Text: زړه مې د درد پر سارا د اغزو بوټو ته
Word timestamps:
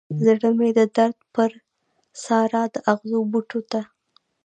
زړه 0.23 0.49
مې 0.57 0.69
د 0.77 0.79
درد 0.95 1.17
پر 1.35 1.51
سارا 2.23 2.63
د 2.73 2.75
اغزو 2.91 3.19
بوټو 3.31 3.59
ته 3.71 3.81